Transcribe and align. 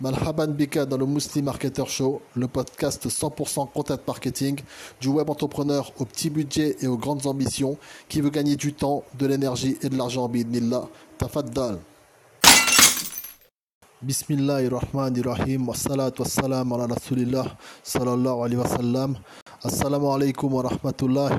Malhaban 0.00 0.52
Bika 0.52 0.86
dans 0.86 0.96
le 0.96 1.06
Muslim 1.06 1.46
Marketer 1.46 1.84
Show, 1.86 2.22
le 2.36 2.46
podcast 2.46 3.08
100% 3.08 3.72
content 3.72 3.98
marketing 4.06 4.60
du 5.00 5.08
web 5.08 5.28
entrepreneur 5.28 5.90
au 5.98 6.04
petit 6.04 6.30
budget 6.30 6.76
et 6.80 6.86
aux 6.86 6.96
grandes 6.96 7.26
ambitions 7.26 7.76
qui 8.08 8.20
veut 8.20 8.30
gagner 8.30 8.54
du 8.54 8.72
temps, 8.72 9.02
de 9.18 9.26
l'énergie 9.26 9.76
et 9.82 9.88
de 9.88 9.96
l'argent 9.96 10.28
bidnillah. 10.28 10.88
Tafaddal. 11.18 11.78
Bismillahirrahmanirrahim. 14.00 15.68
Ala. 15.90 16.12
Assalamu 19.64 20.06
alaikum 20.06 20.54
wa 20.54 20.62
rahmatullahi. 20.62 21.34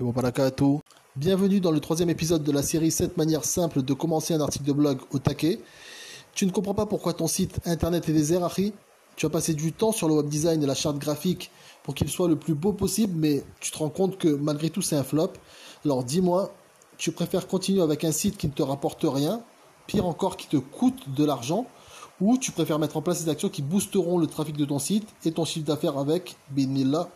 Bienvenue 1.15 1.61
dans 1.61 1.71
le 1.71 1.79
troisième 1.79 2.09
épisode 2.09 2.43
de 2.43 2.51
la 2.51 2.61
série 2.61 2.91
7 2.91 3.15
manières 3.15 3.45
simples 3.45 3.83
de 3.83 3.93
commencer 3.93 4.33
un 4.33 4.41
article 4.41 4.65
de 4.65 4.73
blog 4.73 4.99
au 5.13 5.19
taquet. 5.19 5.61
Tu 6.39 6.45
ne 6.45 6.51
comprends 6.51 6.73
pas 6.73 6.85
pourquoi 6.85 7.11
ton 7.11 7.27
site 7.27 7.59
internet 7.65 8.07
est 8.07 8.13
désert, 8.13 8.45
Harry 8.45 8.71
Tu 9.17 9.25
as 9.25 9.29
passé 9.29 9.53
du 9.53 9.73
temps 9.73 9.91
sur 9.91 10.07
le 10.07 10.13
web 10.13 10.29
design 10.29 10.63
et 10.63 10.65
la 10.65 10.73
charte 10.73 10.97
graphique 10.97 11.51
pour 11.83 11.93
qu'il 11.93 12.07
soit 12.07 12.29
le 12.29 12.37
plus 12.37 12.53
beau 12.53 12.71
possible, 12.71 13.11
mais 13.13 13.43
tu 13.59 13.71
te 13.71 13.77
rends 13.77 13.89
compte 13.89 14.17
que 14.17 14.29
malgré 14.29 14.69
tout 14.69 14.81
c'est 14.81 14.95
un 14.95 15.03
flop. 15.03 15.33
Alors 15.83 16.05
dis-moi, 16.05 16.53
tu 16.97 17.11
préfères 17.11 17.45
continuer 17.45 17.81
avec 17.81 18.05
un 18.05 18.13
site 18.13 18.37
qui 18.37 18.47
ne 18.47 18.53
te 18.53 18.63
rapporte 18.63 19.03
rien, 19.03 19.41
pire 19.85 20.05
encore 20.05 20.37
qui 20.37 20.47
te 20.47 20.55
coûte 20.55 21.13
de 21.13 21.25
l'argent, 21.25 21.65
ou 22.21 22.37
tu 22.37 22.53
préfères 22.53 22.79
mettre 22.79 22.95
en 22.95 23.01
place 23.01 23.25
des 23.25 23.29
actions 23.29 23.49
qui 23.49 23.61
boosteront 23.61 24.17
le 24.17 24.27
trafic 24.27 24.55
de 24.55 24.63
ton 24.63 24.79
site 24.79 25.09
et 25.25 25.33
ton 25.33 25.43
chiffre 25.43 25.65
d'affaires 25.65 25.97
avec 25.97 26.37
Binillah 26.51 27.09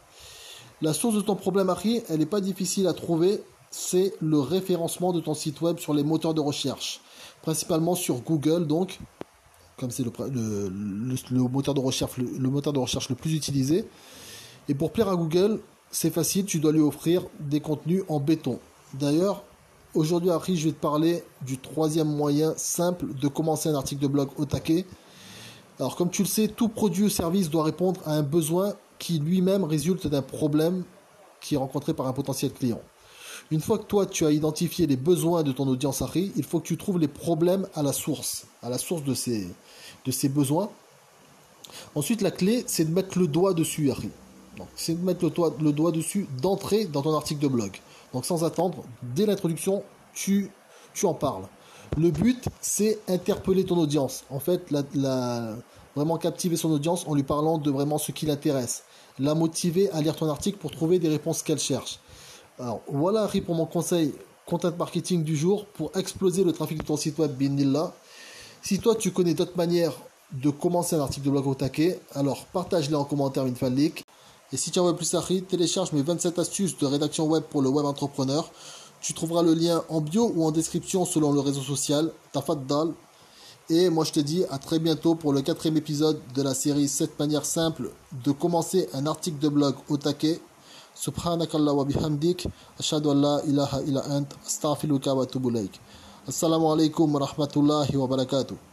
La 0.82 0.92
source 0.92 1.16
de 1.16 1.22
ton 1.22 1.38
problème, 1.38 1.70
Harry, 1.70 2.04
elle 2.10 2.20
n'est 2.20 2.26
pas 2.26 2.42
difficile 2.42 2.88
à 2.88 2.94
trouver, 2.94 3.42
c'est 3.72 4.16
le 4.20 4.42
référencement 4.42 5.14
de 5.14 5.22
ton 5.22 5.34
site 5.34 5.62
web 5.62 5.80
sur 5.80 5.94
les 5.94 6.04
moteurs 6.04 6.34
de 6.34 6.42
recherche 6.42 7.00
principalement 7.44 7.94
sur 7.94 8.22
Google, 8.22 8.66
donc, 8.66 9.00
comme 9.84 9.92
c'est 9.92 10.04
le, 10.06 11.50
moteur 11.50 11.74
de 11.74 11.82
recherche, 11.82 12.16
le, 12.16 12.50
moteur 12.50 12.72
de 12.72 12.80
recherche 12.80 13.10
le 13.10 13.16
plus 13.16 13.34
utilisé. 13.34 13.84
Et 14.70 14.74
pour 14.74 14.94
plaire 14.94 15.10
à 15.10 15.16
Google, 15.18 15.60
c'est 15.92 16.10
facile, 16.10 16.46
tu 16.46 16.60
dois 16.60 16.72
lui 16.72 16.80
offrir 16.80 17.24
des 17.42 17.60
contenus 17.60 18.04
en 18.08 18.22
béton. 18.22 18.60
D'ailleurs, 18.94 19.44
aujourd'hui, 19.94 20.30
Harry, 20.30 20.56
je 20.56 20.70
vais 20.70 20.72
te 20.72 20.80
parler 20.80 21.22
du 21.46 21.58
troisième 21.58 22.08
moyen 22.08 22.54
simple 22.56 23.08
de 23.14 23.28
commencer 23.28 23.68
un 23.68 23.76
article 23.76 24.02
de 24.02 24.08
blog 24.08 24.30
au 24.38 24.46
taquet. 24.46 24.86
Alors, 25.80 25.98
comme 25.98 26.10
tu 26.10 26.22
le 26.22 26.30
sais, 26.30 26.48
tout 26.48 26.70
produit 26.70 27.04
ou 27.04 27.10
service 27.10 27.50
doit 27.50 27.66
répondre 27.66 28.00
à 28.06 28.14
un 28.14 28.24
besoin 28.24 28.76
qui 29.00 29.20
lui-même 29.20 29.66
résulte 29.66 30.08
d'un 30.08 30.22
problème 30.22 30.84
qui 31.42 31.56
est 31.56 31.58
rencontré 31.58 31.94
par 31.94 32.08
un 32.08 32.14
potentiel 32.14 32.54
client. 32.54 32.80
Une 33.54 33.62
fois 33.62 33.78
que 33.78 33.84
toi, 33.84 34.08
tu 34.08 34.26
as 34.26 34.32
identifié 34.32 34.88
les 34.88 34.96
besoins 34.96 35.44
de 35.44 35.52
ton 35.52 35.68
audience 35.68 36.02
Harry, 36.02 36.32
il 36.36 36.44
faut 36.44 36.60
que 36.60 36.66
tu 36.66 36.76
trouves 36.76 36.98
les 36.98 37.08
problèmes 37.08 37.68
à 37.76 37.84
la 37.84 37.94
source, 37.94 38.48
à 38.64 38.70
la 38.72 38.80
source 38.80 39.04
de 39.04 39.14
ces, 39.14 40.30
besoins. 40.30 40.72
Ensuite, 41.94 42.24
la 42.24 42.32
clé, 42.32 42.64
c'est 42.66 42.86
de 42.86 42.92
mettre 42.92 43.20
le 43.20 43.28
doigt 43.28 43.54
dessus, 43.54 43.92
Harry. 43.92 44.10
C'est 44.76 45.00
de 45.00 45.06
mettre 45.06 45.24
le 45.24 45.72
doigt, 45.72 45.92
dessus 45.92 46.28
d'entrer 46.42 46.86
dans 46.86 47.04
ton 47.04 47.14
article 47.14 47.42
de 47.42 47.48
blog. 47.48 47.80
Donc, 48.12 48.26
sans 48.26 48.44
attendre, 48.44 48.84
dès 49.04 49.28
l'introduction, 49.28 49.84
tu, 50.16 50.50
en 51.04 51.14
parles. 51.14 51.46
Le 51.96 52.10
but, 52.10 52.46
c'est 52.60 52.98
interpeller 53.08 53.66
ton 53.66 53.78
audience. 53.78 54.24
En 54.32 54.40
fait, 54.40 54.72
la, 54.72 55.56
vraiment 55.96 56.18
captiver 56.18 56.58
son 56.58 56.72
audience 56.72 57.06
en 57.06 57.14
lui 57.14 57.22
parlant 57.22 57.60
de 57.60 57.70
vraiment 57.70 58.00
ce 58.00 58.12
qui 58.12 58.26
l'intéresse. 58.26 58.82
La 59.20 59.36
motiver 59.36 59.92
à 59.92 60.02
lire 60.02 60.16
ton 60.16 60.28
article 60.28 60.58
pour 60.58 60.72
trouver 60.72 60.98
des 60.98 61.10
réponses 61.10 61.44
qu'elle 61.44 61.60
cherche. 61.60 62.00
Alors 62.60 62.82
voilà 62.88 63.24
Harry 63.24 63.42
pour 63.42 63.56
mon 63.56 63.66
conseil 63.66 64.14
content 64.46 64.72
marketing 64.78 65.24
du 65.24 65.36
jour 65.36 65.66
pour 65.66 65.92
exploser 65.98 66.44
le 66.44 66.52
trafic 66.52 66.78
de 66.78 66.84
ton 66.84 66.98
site 66.98 67.18
web 67.18 67.32
Binilla. 67.32 67.94
Si 68.62 68.78
toi 68.78 68.94
tu 68.94 69.12
connais 69.12 69.34
d'autres 69.34 69.58
manières 69.58 69.94
de 70.34 70.52
commencer 70.52 70.96
un 70.96 71.00
article 71.00 71.26
de 71.26 71.32
blog 71.32 71.48
au 71.48 71.56
taquet, 71.56 72.00
alors 72.14 72.46
partage-les 72.46 72.96
en 72.96 73.06
commentaire 73.06 73.48
une 73.48 73.56
fanlick. 73.56 74.06
Et 74.52 74.58
si 74.58 74.70
tu 74.70 74.78
en 74.78 74.86
veux 74.86 74.96
plus 74.96 75.16
Harry, 75.16 75.42
télécharge 75.42 75.94
mes 75.94 76.04
27 76.04 76.38
astuces 76.38 76.78
de 76.78 76.86
rédaction 76.86 77.26
web 77.26 77.44
pour 77.44 77.64
le 77.64 77.70
web 77.70 77.88
entrepreneur. 77.88 78.52
Tu 79.02 79.16
trouveras 79.16 79.42
le 79.42 79.56
lien 79.56 79.84
en 79.90 80.00
bio 80.00 80.32
ou 80.36 80.46
en 80.46 80.52
description 80.52 81.06
selon 81.06 81.34
le 81.34 81.40
réseau 81.40 81.62
social, 81.62 82.12
Tafaddal. 82.34 82.94
Et 83.72 83.90
moi 83.90 84.06
je 84.06 84.12
te 84.12 84.20
dis 84.20 84.44
à 84.52 84.60
très 84.60 84.78
bientôt 84.78 85.16
pour 85.16 85.34
le 85.34 85.42
quatrième 85.42 85.78
épisode 85.78 86.20
de 86.36 86.44
la 86.44 86.54
série 86.54 86.88
7 86.88 87.18
manières 87.18 87.46
simples 87.46 87.90
de 88.24 88.32
commencer 88.32 88.90
un 88.94 89.08
article 89.08 89.40
de 89.40 89.50
blog 89.50 89.76
au 89.90 89.98
taquet. 89.98 90.40
سبحانك 90.96 91.56
الله 91.56 91.74
وبحمدك 91.74 92.48
أشهد 92.80 93.08
أن 93.08 93.22
لا 93.22 93.44
إله 93.44 93.80
إلا 93.80 94.18
أنت 94.18 94.32
أستغفرك 94.48 95.08
وأتوب 95.08 95.48
إليك. 95.48 95.80
السلام 96.28 96.66
عليكم 96.66 97.16
ورحمة 97.16 97.54
الله 97.58 97.98
وبركاته. 97.98 98.73